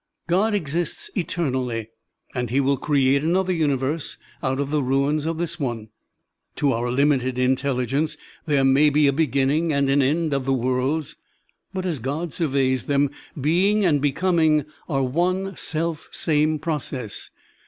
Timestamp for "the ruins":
4.71-5.27